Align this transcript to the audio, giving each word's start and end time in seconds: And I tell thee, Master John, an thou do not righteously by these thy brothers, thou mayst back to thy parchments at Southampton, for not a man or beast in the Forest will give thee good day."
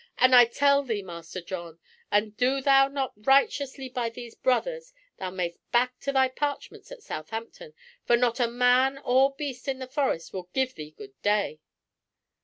And 0.17 0.33
I 0.33 0.45
tell 0.45 0.81
thee, 0.81 1.03
Master 1.03 1.41
John, 1.41 1.77
an 2.09 2.33
thou 2.39 2.87
do 2.87 2.93
not 2.95 3.13
righteously 3.17 3.87
by 3.89 4.09
these 4.09 4.33
thy 4.33 4.41
brothers, 4.41 4.93
thou 5.17 5.29
mayst 5.29 5.59
back 5.71 5.99
to 5.99 6.11
thy 6.11 6.27
parchments 6.27 6.91
at 6.91 7.03
Southampton, 7.03 7.75
for 8.03 8.17
not 8.17 8.39
a 8.39 8.47
man 8.47 8.97
or 9.05 9.35
beast 9.35 9.67
in 9.67 9.77
the 9.77 9.85
Forest 9.85 10.33
will 10.33 10.49
give 10.55 10.73
thee 10.73 10.89
good 10.97 11.13
day." 11.21 11.59